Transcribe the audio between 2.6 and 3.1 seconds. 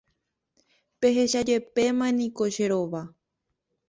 rova.